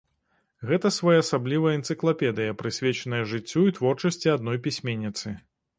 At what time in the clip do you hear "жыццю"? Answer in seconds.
3.35-3.61